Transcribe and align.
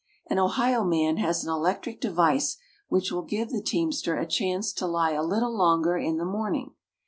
An 0.25 0.39
Ohio 0.39 0.83
man 0.83 1.17
has 1.17 1.43
an 1.43 1.51
electric 1.51 2.01
device 2.01 2.57
which 2.87 3.11
will 3.11 3.21
give 3.21 3.51
the 3.51 3.61
teamster 3.61 4.17
a 4.17 4.25
chance 4.25 4.73
to 4.73 4.87
lie 4.87 5.11
a 5.11 5.21
little 5.21 5.55
longer 5.55 5.95
in 5.95 6.17
the 6.17 6.25
morning. 6.25 6.73